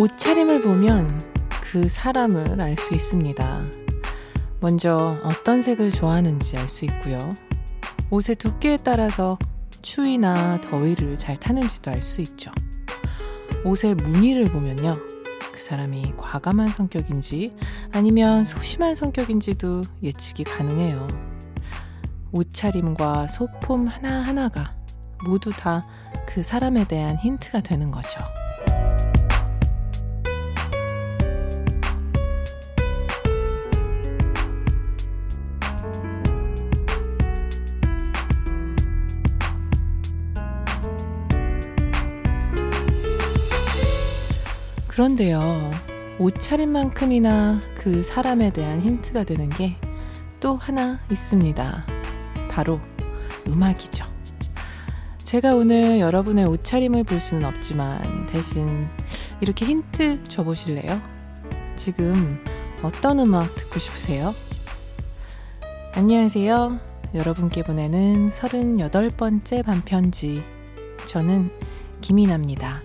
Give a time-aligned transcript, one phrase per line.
[0.00, 1.20] 옷차림을 보면
[1.62, 3.64] 그 사람을 알 수 있습니다.
[4.58, 7.18] 먼저 어떤 색을 좋아하는지 알 수 있고요.
[8.08, 9.38] 옷의 두께에 따라서
[9.82, 12.50] 추위나 더위를 잘 타는지도 알 수 있죠.
[13.62, 14.98] 옷의 무늬를 보면요.
[15.52, 17.54] 그 사람이 과감한 성격인지
[17.92, 21.06] 아니면 소심한 성격인지도 예측이 가능해요.
[22.32, 24.74] 옷차림과 소품 하나하나가
[25.26, 25.82] 모두 다
[26.26, 28.20] 그 사람에 대한 힌트가 되는 거죠.
[45.00, 45.70] 그런데요,
[46.18, 49.78] 옷차림만큼이나 그 사람에 대한 힌트가 되는 게
[50.40, 51.86] 또 하나 있습니다.
[52.50, 52.80] 바로
[53.46, 54.04] 음악이죠.
[55.18, 58.88] 제가 오늘 여러분의 옷차림을 볼 수는 없지만 대신
[59.40, 61.00] 이렇게 힌트 줘보실래요?
[61.76, 62.42] 지금
[62.82, 64.34] 어떤 음악 듣고 싶으세요?
[65.94, 66.80] 안녕하세요.
[67.14, 70.42] 여러분께 보내는 38번째 반편지.
[71.06, 71.50] 저는
[72.00, 72.82] 김이나입니다.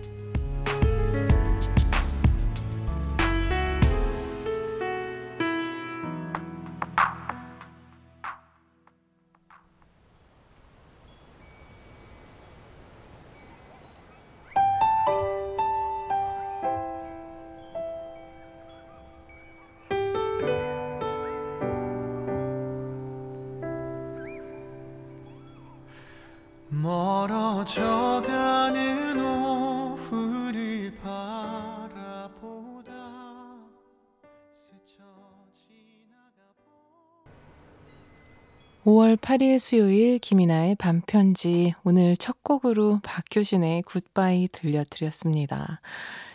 [39.15, 45.81] 5월 8일 수요일 김이나의 반편지 오늘 첫 곡으로 박효신의 굿바이 들려드렸습니다.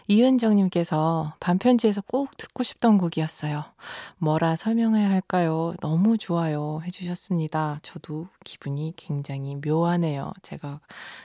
[0.09, 3.65] 이은정님께서 반편지에서 꼭 듣고 싶던 곡이었어요.
[4.19, 5.75] 뭐라 설명해야 할까요?
[5.81, 6.81] 너무 좋아요.
[6.85, 7.79] 해주셨습니다.
[7.83, 10.33] 저도 기분이 굉장히 묘하네요.
[10.43, 10.81] 제가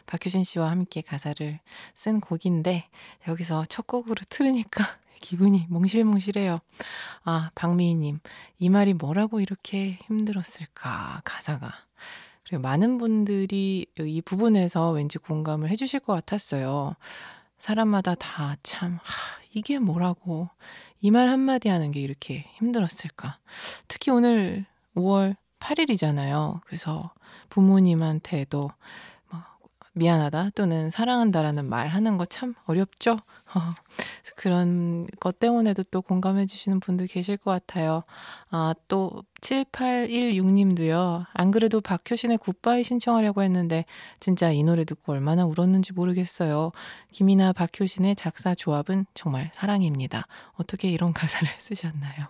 [0.06, 1.60] 박효신 씨와 함께 가사를
[1.94, 2.88] 쓴 곡인데
[3.28, 4.84] 여기서 첫 곡으로 틀으니까
[5.26, 6.60] 기분이 몽실몽실해요.
[7.24, 8.20] 아, 박미희님.
[8.60, 11.74] 이 말이 뭐라고 이렇게 힘들었을까, 가사가.
[12.44, 16.96] 그리고 많은 분들이 이 부분에서 왠지 공감을 해주실 것 같았어요.
[17.58, 20.50] 사람마다 다 참, 하, 이게 뭐라고.
[21.02, 23.40] 이 말 한마디 하는 게 이렇게 힘들었을까.
[23.88, 24.66] 특히 오늘
[24.96, 26.62] 5월 8일이잖아요.
[26.66, 27.12] 그래서
[27.50, 28.72] 부모님한테도 뭐
[29.96, 33.20] 미안하다 또는 사랑한다라는 말 하는 거 참 어렵죠?
[34.36, 38.04] 그런 것 때문에도 또 공감해 주시는 분들 계실 것 같아요.
[38.50, 41.26] 아, 또 7816님도요.
[41.32, 43.86] 안 그래도 박효신의 굿바이 신청하려고 했는데
[44.20, 46.74] 진짜 이 노래 듣고 얼마나 울었는지 모르겠어요.
[47.14, 50.28] 김이나 박효신의 작사 조합은 정말 사랑입니다.
[50.56, 52.28] 어떻게 이런 가사를 쓰셨나요?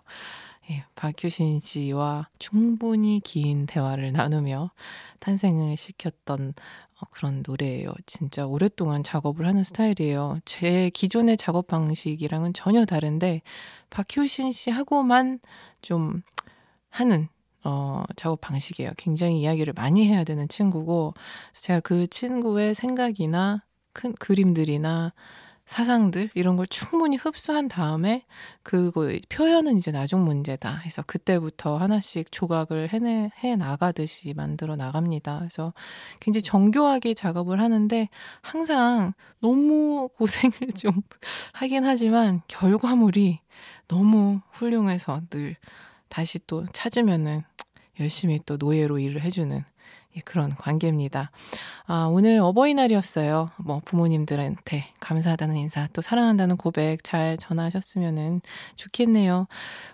[0.71, 4.71] 예, 박효신 씨와 충분히 긴 대화를 나누며
[5.19, 6.53] 탄생을 시켰던
[6.84, 7.93] 어, 그런 노래예요.
[8.05, 10.39] 진짜 오랫동안 작업을 하는 스타일이에요.
[10.45, 13.41] 제 기존의 작업 방식이랑은 전혀 다른데
[13.89, 15.39] 박효신 씨하고만
[15.81, 16.21] 좀
[16.89, 17.27] 하는
[17.63, 18.91] 어, 작업 방식이에요.
[18.97, 21.15] 굉장히 이야기를 많이 해야 되는 친구고
[21.53, 25.13] 제가 그 친구의 생각이나 큰 그림들이나
[25.65, 28.23] 사상들 이런 걸 충분히 흡수한 다음에
[28.61, 35.39] 그거 표현은 이제 나중 문제다 해서 그때부터 하나씩 조각을 해내 해 나가듯이 만들어 나갑니다.
[35.39, 35.73] 그래서
[36.19, 38.09] 굉장히 정교하게 작업을 하는데
[38.41, 41.01] 항상 너무 고생을 좀
[41.53, 43.39] 하긴 하지만 결과물이
[43.87, 45.55] 너무 훌륭해서 늘
[46.09, 47.43] 다시 또 찾으면은
[47.99, 49.63] 열심히 또 노예로 일을 해주는
[50.15, 51.31] 예, 그런 관계입니다.
[51.87, 53.51] 아, 오늘 어버이날이었어요.
[53.57, 58.41] 뭐 부모님들한테 감사하다는 인사, 또 사랑한다는 고백 잘 전하셨으면
[58.75, 59.47] 좋겠네요.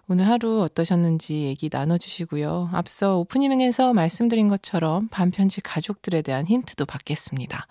[0.08, 2.70] 오늘 하루 어떠셨는지 얘기 나눠주시고요.
[2.72, 7.68] 앞서 오프닝에서 말씀드린 것처럼 반편지 가족들에 대한 힌트도 받겠습니다.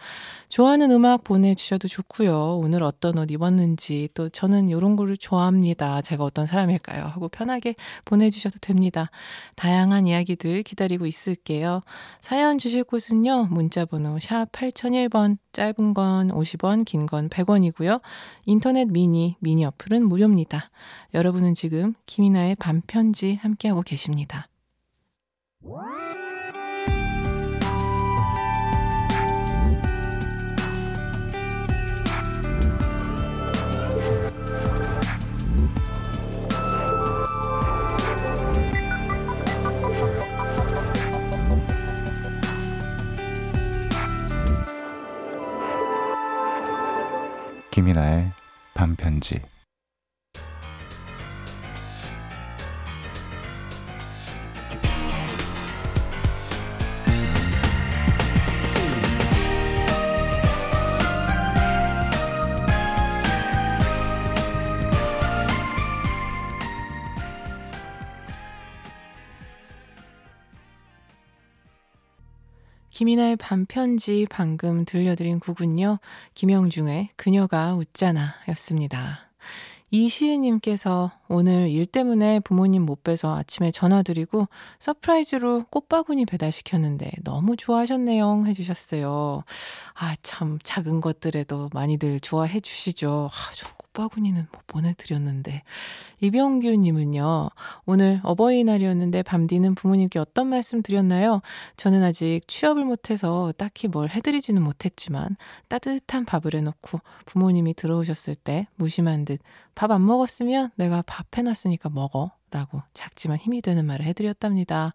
[0.49, 2.59] 좋아하는 음악 보내주셔도 좋고요.
[2.59, 6.03] 오늘 어떤 옷 입었는지 또 저는 이런 거를 좋아합니다.
[6.03, 7.05] 제가 어떤 사람일까요?
[7.05, 9.11] 하고 편하게 보내주셔도 됩니다.
[9.55, 11.83] 다양한 이야기들 기다리고 있을게요.
[12.21, 13.49] 사연 주실 곳은요.
[13.51, 18.01] 문자 번호 샵 8001번 짧은 건 50원 긴 건 100원이고요.
[18.47, 20.71] 인터넷 미니 미니 어플은 무료입니다.
[21.15, 24.49] 여러분은 지금 김이나의 반편지 함께하고 계십니다.
[47.81, 48.31] 김이나의
[48.75, 49.41] 반편지
[73.01, 76.01] 김이나의 밤편지 방금 들려드린 곡은요.
[76.35, 79.31] 김형중의 그녀가 웃잖아 였습니다.
[79.91, 84.49] 이시은님께서 오늘 일 때문에 부모님 못 뵈서 아침에 전화드리고
[84.81, 89.45] surprise로 꽃바구니 배달시켰는데 너무 좋아하셨네요 해주셨어요.
[89.95, 93.31] 아, 참 작은 것들에도 많이들 좋아해 주시죠.
[93.33, 95.63] 아, 저 꽃바구니는 뭐 보내드렸는데.
[96.21, 97.51] 이병규님은요,
[97.87, 101.43] 오늘 어버이날이었는데 밤디는 부모님께 어떤 말씀 드렸나요?
[101.77, 105.37] 저는 아직 취업을 못해서 딱히 뭘 해드리지는 못했지만
[105.69, 109.39] 따뜻한 밥을 해놓고 부모님이 들어오셨을 때 무심한 듯
[109.81, 112.33] 밥 안 먹었으면 내가 밥 해놨으니까 먹어.
[112.51, 114.93] 라고 작지만 힘이 되는 말을 해드렸답니다.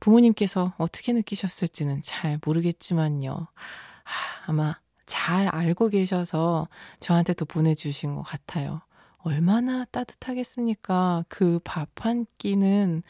[0.00, 3.48] 부모님께서 어떻게 느끼셨을지는 잘 모르겠지만요.
[4.04, 4.76] 하, 아마
[5.06, 6.68] 잘 알고 계셔서
[7.00, 8.82] 저한테 또 보내주신 것 같아요.
[9.18, 11.24] 얼마나 따뜻하겠습니까?
[11.28, 13.02] 그 밥 한 끼는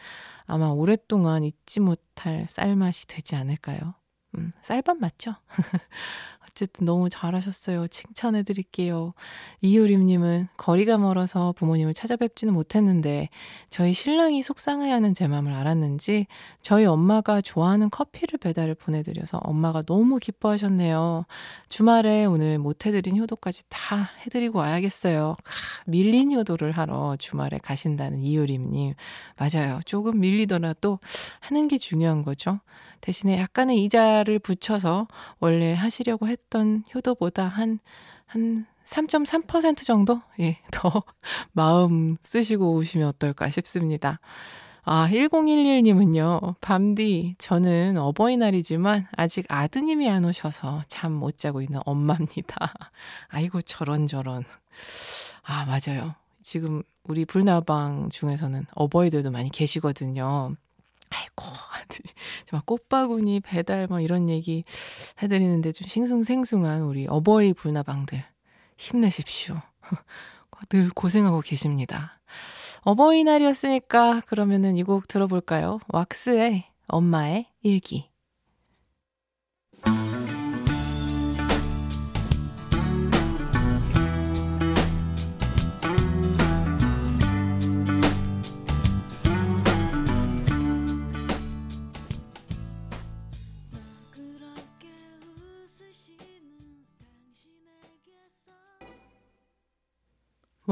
[0.47, 3.95] 아마 오랫동안 잊지 못할 쌀맛이 되지 않을까요?
[4.39, 5.35] 음, 쌀밥 맞죠?
[6.53, 7.89] 어쨌든 너무 잘하셨어요.
[7.89, 9.15] 칭찬해 드릴게요.
[9.63, 13.31] 이효림님은 거리가 멀어서 부모님을 찾아뵙지는 못했는데
[13.71, 16.27] 저희 신랑이 속상해하는 제 마음을 알았는지
[16.61, 21.25] 저희 엄마가 좋아하는 커피를 배달을 보내드려서 엄마가 너무 기뻐하셨네요.
[21.71, 25.37] 주말에 오늘 못해드린 효도까지 다 해드리고 와야겠어요.
[25.43, 28.95] 하, 밀린 효도를 하러 주말에 가신다는 이효림님.
[29.39, 29.81] 맞아요.
[29.87, 30.99] 조금 밀리더라도
[31.41, 32.61] 하는 게 중요한 거죠.
[33.03, 35.09] 대신에 약간의 이자를 붙여서
[35.41, 36.43] 원래 하시려고 했던
[36.95, 37.79] 효도보다 한,
[38.27, 40.21] 한 3.3% 정도?
[40.41, 41.03] 예, 더
[41.53, 44.21] 마음 쓰시고 오시면 어떨까 싶습니다.
[44.85, 52.75] 아, 1011님은요, 밤디, 저는 어버이날이지만 아직 아드님이 안 오셔서 잠 못 자고 있는 엄마입니다.
[53.29, 54.45] 아이고, 저런저런.
[55.45, 56.17] 아, 맞아요.
[56.43, 60.57] 지금 우리 불나방 중에서는 어버이들도 많이 계시거든요.
[61.15, 61.45] 아이고,
[62.53, 64.65] 막 꽃바구니 배달 뭐 이런 얘기
[65.23, 68.25] 해드리는데 좀 싱숭생숭한 우리 어버이 불나방들
[68.79, 69.61] 힘내십시오.
[70.69, 72.21] 늘 고생하고 계십니다.
[72.83, 75.81] 어버이날이었으니까 그러면은 이 곡 들어볼까요?
[75.89, 78.12] 왁스의 엄마의 일기.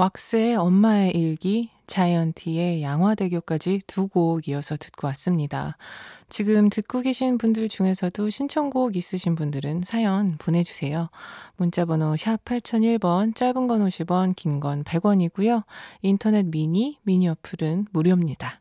[0.01, 5.77] 왁스의 엄마의 일기, 자이언티의 양화대교까지 두 곡 이어서 듣고 왔습니다.
[6.31, 11.11] 지금 듣고 계신 분들 중에서도 신청곡 있으신 분들은 사연 보내주세요.
[11.57, 15.65] 문자번호 샵 8001번, 짧은 건 50원, 긴 건 100원이고요.
[16.01, 18.60] 인터넷 미니, 미니 어플은 무료입니다.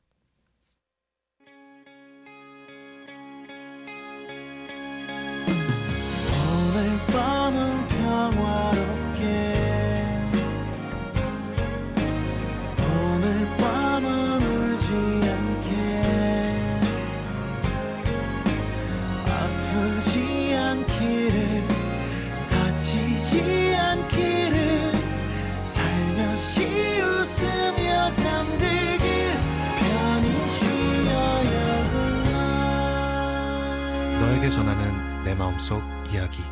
[34.19, 36.43] 너에게 전하는 내 마음속 이야기.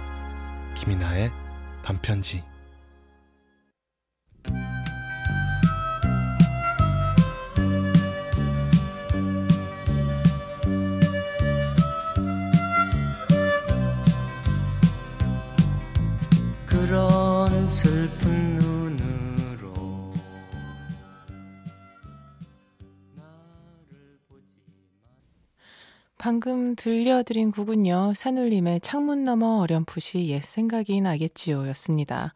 [0.76, 1.32] 김이나의
[1.84, 2.42] 반편지
[26.28, 32.34] 방금 들려드린 곡은요, 산울림의 창문 너머 어렴풋이 옛 생각이 나겠지요 였습니다.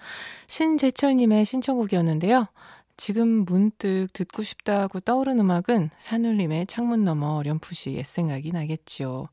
[0.48, 2.48] 신재철님의 신청곡이었는데요.
[2.95, 9.27] 지금 문득 듣고 싶다고 떠오른 음악은 산울림의 창문 너머 어렴풋이 옛 생각이 나겠지요.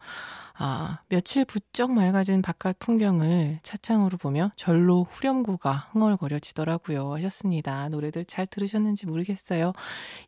[0.61, 7.15] 아, 며칠 부쩍 맑아진 바깥 풍경을 차창으로 보며 절로 후렴구가 흥얼거려지더라고요.
[7.15, 7.89] 하셨습니다.
[7.91, 9.73] 노래들 잘 들으셨는지 모르겠어요.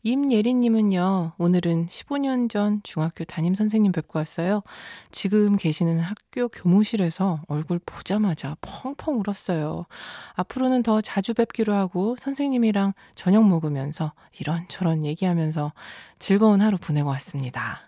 [0.04, 4.62] 임예린님은요, 오늘은 15년 전 중학교 담임 선생님 뵙고 왔어요.
[5.10, 9.86] 지금 계시는 학교 교무실에서 얼굴 보자마자 펑펑 울었어요.
[10.34, 15.72] 앞으로는 더 자주 뵙기로 하고 선생님이랑 저녁 먹으면서 이런저런 얘기하면서
[16.20, 17.80] 즐거운 하루 보내고 왔습니다.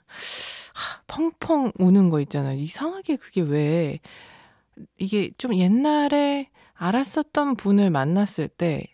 [1.13, 2.59] 펑펑 우는 거 있잖아요.
[2.59, 4.01] 이상하게 그게 왜
[4.99, 8.93] 이게 좀 옛날에 알았었던 분을 만났을 때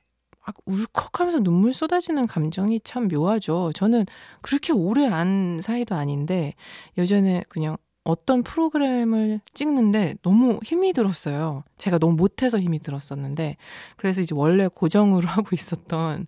[0.49, 3.71] 막 울컥하면서 눈물 쏟아지는 감정이 참 묘하죠.
[3.75, 4.07] 저는
[4.41, 6.55] 그렇게 오래 안 사이도 아닌데
[6.97, 11.65] 예전에 그냥 어떤 프로그램을 찍는데 너무 힘이 들었어요.
[11.77, 13.59] 제가 너무 못해서 힘이 들었었는데
[13.99, 16.27] 그래서 이제 원래 고정으로 하고 있었던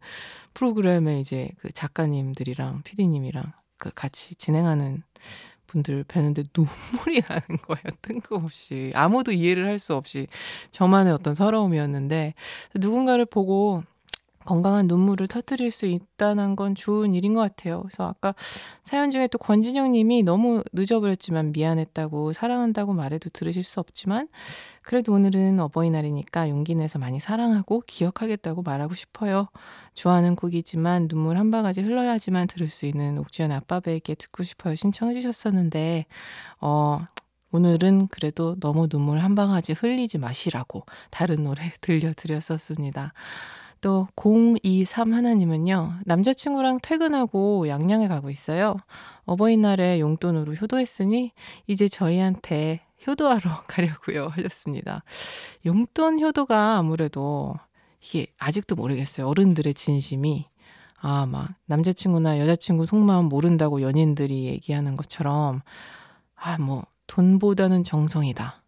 [0.52, 5.02] 프로그램에 이제 그 작가님들이랑 피디님이랑 그 같이 진행하는
[5.70, 7.82] 분들 뵈는데 눈물이 나는 거예요.
[8.02, 8.92] 뜬금없이.
[8.94, 10.26] 아무도 이해를 할 수 없이
[10.72, 12.34] 저만의 어떤 서러움이었는데
[12.74, 13.82] 누군가를 보고
[14.50, 17.82] 건강한 눈물을 터뜨릴 수 있다는 건 좋은 일인 것 같아요.
[17.82, 18.34] 그래서 아까
[18.82, 24.26] 사연 중에 또 권진영 님이 너무 늦어버렸지만 미안했다고 사랑한다고 말해도 들으실 수 없지만
[24.82, 29.46] 그래도 오늘은 어버이날이니까 용기 내서 많이 사랑하고 기억하겠다고 말하고 싶어요.
[29.94, 34.74] 좋아하는 곡이지만 눈물 한 바가지 흘러야지만 들을 수 있는 옥주현 아빠베에게 듣고 싶어요.
[34.74, 36.06] 신청해 주셨었는데
[36.60, 36.98] 어
[37.52, 43.12] 오늘은 그래도 너무 눈물 한 바가지 흘리지 마시라고 다른 노래 들려드렸었습니다.
[43.80, 46.00] 또 023 하나님은요.
[46.04, 48.76] 남자친구랑 퇴근하고 양양에 가고 있어요.
[49.24, 51.32] 어버이날에 용돈으로 효도했으니
[51.66, 55.02] 이제 저희한테 효도하러 가려고요 하셨습니다.
[55.64, 57.54] 용돈 효도가 아무래도
[58.02, 59.26] 이게 아직도 모르겠어요.
[59.26, 60.46] 어른들의 진심이
[61.02, 65.62] 아, 막 남자친구나 여자친구 속마음 모른다고 연인들이 얘기하는 것처럼
[66.34, 68.59] 아, 뭐 돈보다는 정성이다.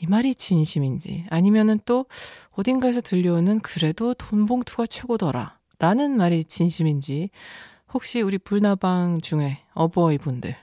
[0.00, 2.06] 이 말이 진심인지 아니면은 또
[2.50, 7.30] 어딘가에서 들려오는 그래도 돈 봉투가 최고더라 라는 말이 진심인지
[7.92, 10.56] 혹시 우리 불나방 중에 어버이 분들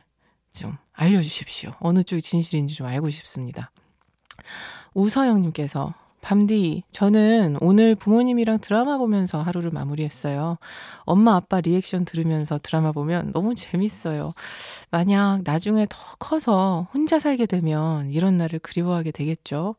[0.54, 1.74] 좀 알려주십시오.
[1.80, 3.72] 어느 쪽이 진실인지 좀 알고 싶습니다.
[4.94, 10.58] 우서영님께서 밤디, 저는 오늘 부모님이랑 드라마 보면서 하루를 마무리했어요.
[11.04, 14.34] 엄마, 아빠 리액션 들으면서 드라마 보면 너무 재밌어요.
[14.92, 19.76] 만약 나중에 더 커서 혼자 살게 되면 이런 날을 그리워하게 되겠죠.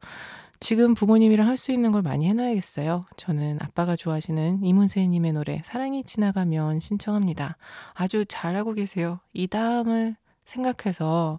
[0.60, 3.06] 지금 부모님이랑 할 수 있는 걸 많이 해놔야겠어요.
[3.16, 7.56] 저는 아빠가 좋아하시는 이문세님의 노래 사랑이 지나가면 신청합니다.
[7.94, 9.20] 아주 잘하고 계세요.
[9.32, 11.38] 이 다음을 생각해서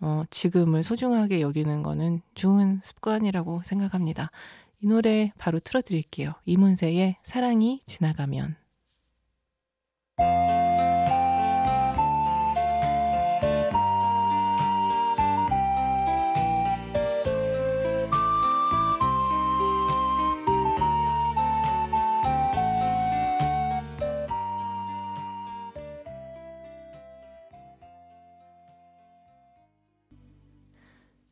[0.00, 4.30] 어, 지금을 소중하게 여기는 거는 좋은 습관이라고 생각합니다.
[4.80, 6.34] 이 노래 바로 틀어드릴게요.
[6.44, 8.56] 이문세의 사랑이 지나가면.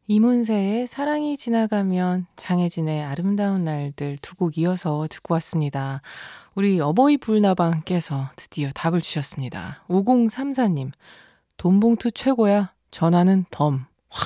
[0.09, 6.03] 이문세의 사랑이 지나가면 장혜진의 아름다운 날들 두 곡 이어서 듣고 왔습니다.
[6.55, 9.83] 우리 어버이 불나방께서 드디어 답을 주셨습니다.
[9.89, 10.93] 5034님,
[11.57, 12.73] 돈봉투 최고야.
[12.91, 13.75] 전화는 덤.
[13.75, 14.19] 와,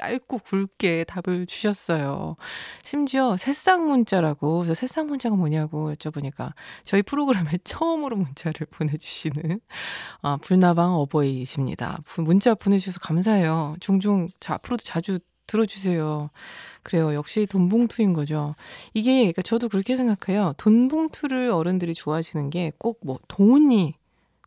[0.00, 2.36] 짧고 굵게 답을 주셨어요.
[2.82, 6.52] 심지어 새싹 문자라고, 그래서 새싹 문자가 뭐냐고 여쭤보니까
[6.84, 9.60] 저희 프로그램에 처음으로 문자를 보내주시는
[10.22, 12.00] 아, 불나방 어버이십니다.
[12.18, 13.76] 문자 보내주셔서 감사해요.
[13.80, 16.30] 종종 자, 앞으로도 자주 들어주세요.
[16.84, 17.12] 그래요.
[17.14, 18.54] 역시 돈봉투인 거죠.
[18.94, 20.54] 이게, 그러니까 저도 그렇게 생각해요.
[20.58, 23.94] 돈봉투를 어른들이 좋아하시는 게 꼭 뭐 돈이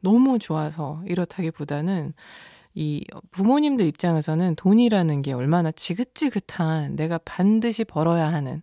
[0.02, 2.14] 너무 좋아서 이렇다기보다는
[2.76, 8.62] 이 부모님들 입장에서는 돈이라는 게 얼마나 지긋지긋한 내가 반드시 벌어야 하는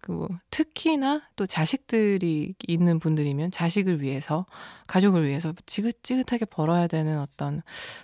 [0.00, 4.46] 그 특히나 또 자식들이 있는 분들이면 자식을 위해서
[4.86, 7.62] 가족을 위해서 지긋지긋하게 벌어야 되는 어떤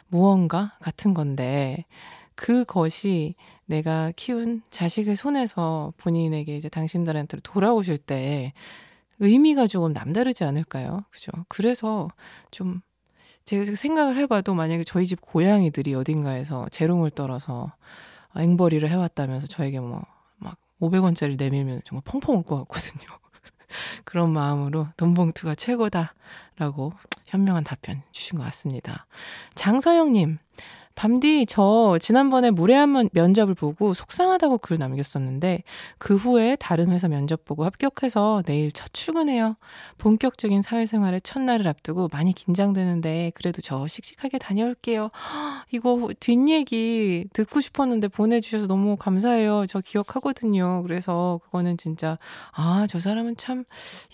[0.09, 1.85] 무언가 같은 건데
[2.35, 3.35] 그것이
[3.67, 8.53] 내가 키운 자식의 손에서 본인에게 이제 당신들한테 돌아오실 때
[9.21, 11.05] 의미가 조금 남다르지 않을까요?
[11.11, 11.31] 그죠?
[11.49, 12.09] 그래서
[12.51, 12.81] 좀
[13.45, 17.73] 제가 생각을 해봐도 만약에 저희 집 고양이들이 어딘가에서 재롱을 떨어서
[18.37, 20.03] 앵벌이를 해왔다면서 저에게 뭐
[20.39, 23.09] 막 500원짜리 내밀면 정말 펑펑 울 것 같거든요.
[24.05, 26.93] 그런 마음으로 돈봉투가 최고다라고
[27.27, 29.07] 현명한 답변 주신 것 같습니다.
[29.55, 30.39] 장서영님,
[30.95, 35.63] 밤디, 저 지난번에 무례한 면접을 보고 속상하다고 글 남겼었는데,
[35.99, 39.57] 그 후에 다른 회사 면접 보고 합격해서 내일 첫 출근해요.
[39.99, 45.11] 본격적인 사회생활의 첫날을 앞두고 많이 긴장되는데, 그래도 저 씩씩하게 다녀올게요.
[45.73, 49.65] 이거 뒷얘기 듣고 싶었는데 보내주셔서 너무 감사해요.
[49.69, 50.83] 저 기억하거든요.
[50.83, 52.19] 그래서 그거는 진짜,
[52.53, 53.65] 아, 저 사람은 참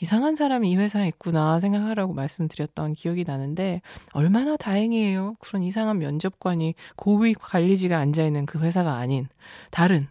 [0.00, 3.82] 이상한 사람이 이 회사에 있구나 생각하라고 말씀드렸던 기억이 나는데,
[4.12, 5.36] 얼마나 다행이에요.
[5.40, 9.28] 그런 이상한 면접관이 고위 관리직에 앉아있는 그 회사가 아닌
[9.70, 10.08] 다른,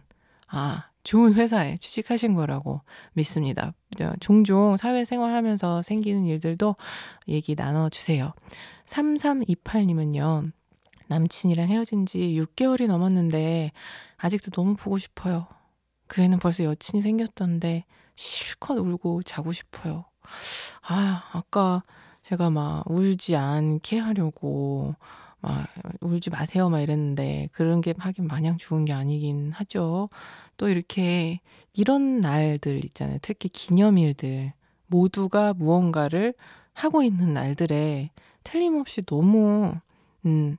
[0.48, 2.82] 아, 좋은 회사에 취직하신 거라고
[3.14, 3.72] 믿습니다.
[4.20, 6.76] 종종 사회생활 하면서 생기는 일들도
[7.28, 8.34] 얘기 나눠주세요.
[8.84, 10.52] 3328님은요,
[11.08, 13.72] 남친이랑 헤어진 지 6개월이 넘었는데,
[14.18, 15.46] 아직도 너무 보고 싶어요.
[16.06, 17.84] 그 애는 벌써 여친이 생겼던데,
[18.14, 20.04] 실컷 울고 자고 싶어요.
[20.82, 21.82] 아, 아까
[22.22, 24.94] 제가 막 울지 않게 하려고
[25.40, 25.68] 막
[26.00, 30.08] 울지 마세요 막 이랬는데 그런 게 하긴 마냥 좋은 게 아니긴 하죠.
[30.56, 31.40] 또 이렇게
[31.74, 33.18] 이런 날들 있잖아요.
[33.22, 34.52] 특히 기념일들
[34.86, 36.34] 모두가 무언가를
[36.72, 38.10] 하고 있는 날들에
[38.44, 39.72] 틀림없이 너무
[40.26, 40.56] 음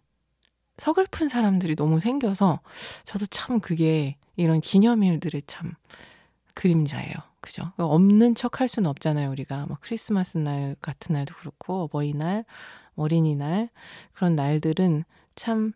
[0.77, 2.61] 서글픈 사람들이 너무 생겨서
[3.03, 5.73] 저도 참 그게 이런 기념일들의 참
[6.55, 7.13] 그림자예요.
[7.41, 7.71] 그죠?
[7.77, 9.65] 없는 척 할 수는 없잖아요, 우리가.
[9.67, 12.43] 뭐 크리스마스 날 같은 날도 그렇고, 어버이날,
[12.99, 13.69] 어린이날,
[14.13, 15.03] 그런 날들은
[15.35, 15.71] 참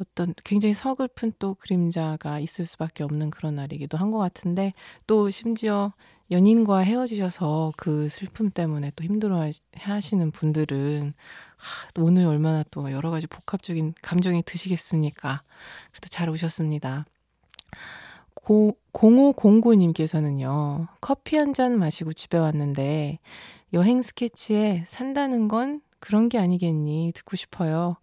[0.00, 4.72] 어떤 굉장히 서글픈 또 그림자가 있을 수밖에 없는 그런 날이기도 한 것 같은데,
[5.06, 5.92] 또 심지어
[6.30, 11.14] 연인과 헤어지셔서 그 슬픔 때문에 또 힘들어 하시는 분들은,
[11.56, 15.42] 하, 오늘 얼마나 또 여러 가지 복합적인 감정이 드시겠습니까?
[15.90, 17.06] 그래도 잘 오셨습니다.
[18.34, 23.18] 고, 0509님께서는요, 커피 한 잔 마시고 집에 왔는데,
[23.72, 27.12] 여행 스케치에 산다는 건 그런 게 아니겠니?
[27.14, 27.96] 듣고 싶어요.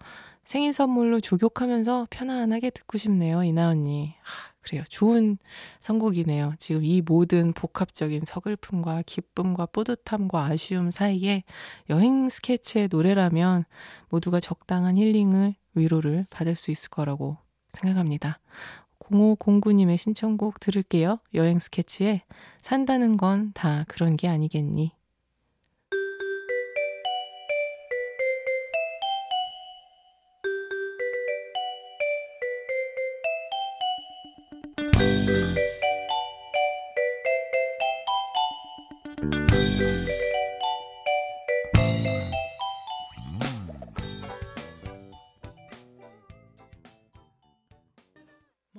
[0.43, 4.13] 생일 선물로 조격하면서 편안하게 듣고 싶네요, 이나 언니.
[4.21, 4.83] 하, 그래요.
[4.89, 5.37] 좋은
[5.79, 6.53] 선곡이네요.
[6.59, 11.43] 지금 이 모든 복합적인 서글픔과 기쁨과 뿌듯함과 아쉬움 사이에
[11.89, 13.65] 여행 스케치의 노래라면
[14.09, 17.37] 모두가 적당한 힐링을, 위로를 받을 수 있을 거라고
[17.71, 18.39] 생각합니다.
[18.99, 21.19] 0509님의 신청곡 들을게요.
[21.35, 22.23] 여행 스케치에
[22.61, 24.91] 산다는 건 다 그런 게 아니겠니?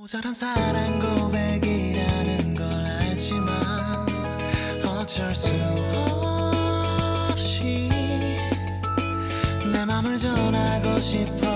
[0.07, 4.07] 모자란 사랑 고백이라는 걸 알지만
[4.85, 5.53] 어쩔 수
[7.33, 7.88] 없이
[9.73, 11.56] 내 맘을 전하고 싶어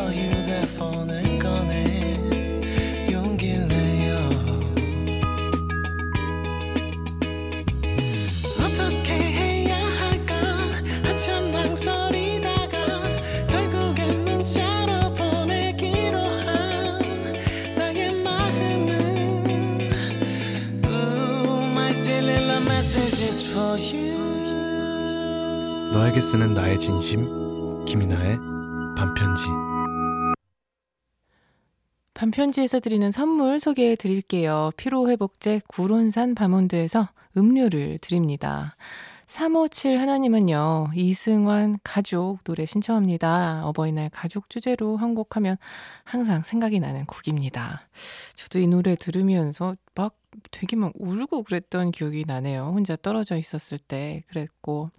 [26.10, 28.36] 너에게 쓰는 나의 진심 김이나의
[28.96, 29.46] 반편지
[32.14, 34.72] 반편지에서 드리는 선물 소개해 드릴게요.
[34.76, 38.76] 피로회복제 구론산 바몬드에서 음료를 드립니다.
[39.26, 43.62] 357 하나님은요, 이승환 가족 노래 신청합니다.
[43.66, 45.58] 어버이날 가족 주제로 한곡하면
[46.02, 47.82] 항상 생각이 나는 곡입니다.
[48.34, 50.16] 저도 이 노래 들으면서 막
[50.50, 52.72] 되게 막 울고 그랬던 기억이 나네요.
[52.74, 54.90] 혼자 떨어져 있었을 때 그랬고.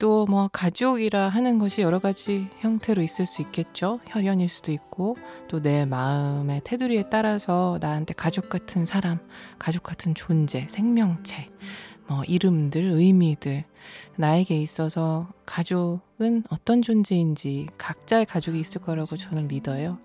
[0.00, 4.00] 또 뭐 가족이라 하는 것이 여러 가지 형태로 있을 수 있겠죠.
[4.06, 5.16] 혈연일 수도 있고
[5.48, 9.18] 또 내 마음의 테두리에 따라서 나한테 가족 같은 사람,
[9.58, 11.48] 가족 같은 존재, 생명체,
[12.08, 13.64] 뭐 이름들, 의미들
[14.16, 19.98] 나에게 있어서 가족은 어떤 존재인지 각자의 가족이 있을 거라고 저는 믿어요.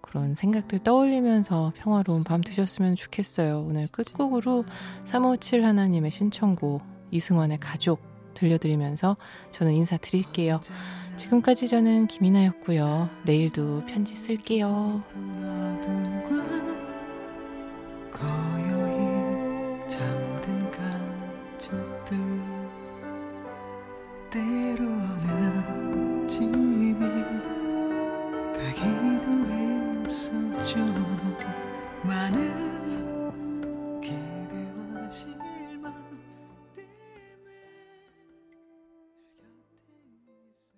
[0.00, 3.60] 그런 생각들 떠올리면서 평화로운 밤 되셨으면 좋겠어요.
[3.60, 4.64] 오늘 끝곡으로
[5.04, 9.16] 357 하나님의 신청곡 이승원의 가족 들려드리면서
[9.50, 10.60] 저는 인사드릴게요.
[11.16, 13.08] 지금까지 저는 김이나였고요.
[13.24, 15.02] 내일도 편지 쓸게요.
[18.12, 19.80] 고요히